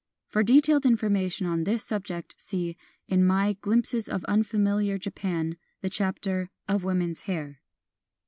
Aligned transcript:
For 0.25 0.41
detailed 0.41 0.87
information 0.87 1.45
on 1.45 1.63
this 1.63 1.83
subject 1.83 2.33
see, 2.39 2.75
in 3.07 3.23
my 3.23 3.53
Glimpses 3.61 4.09
of 4.09 4.23
Unfamiliar 4.23 4.97
Japan, 4.97 5.57
the 5.81 5.91
chapter," 5.91 6.49
Of 6.67 6.83
Women's 6.83 7.21
Hair." 7.29 7.61